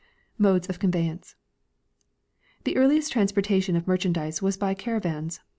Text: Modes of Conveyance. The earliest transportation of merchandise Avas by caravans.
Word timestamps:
Modes 0.39 0.67
of 0.67 0.79
Conveyance. 0.79 1.35
The 2.63 2.75
earliest 2.75 3.11
transportation 3.11 3.75
of 3.75 3.85
merchandise 3.85 4.39
Avas 4.39 4.57
by 4.57 4.73
caravans. 4.73 5.41